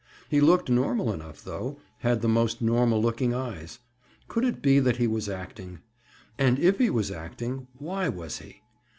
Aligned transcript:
He 0.29 0.41
looked 0.41 0.67
normal 0.67 1.13
enough, 1.13 1.43
though, 1.43 1.77
had 1.99 2.23
the 2.23 2.27
most 2.27 2.59
normal 2.59 2.99
looking 2.99 3.35
eyes. 3.35 3.77
Could 4.27 4.43
it 4.45 4.59
be 4.59 4.79
that 4.79 4.97
he 4.97 5.05
was 5.05 5.29
acting? 5.29 5.81
And 6.39 6.57
if 6.57 6.79
he 6.79 6.89
was 6.89 7.11
acting, 7.11 7.67
why 7.77 8.09
was 8.09 8.39
he? 8.39 8.63